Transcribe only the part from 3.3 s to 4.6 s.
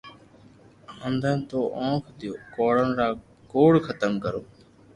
ڪوڙختم ڪرو